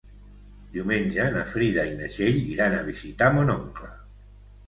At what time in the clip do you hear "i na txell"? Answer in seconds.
1.91-2.39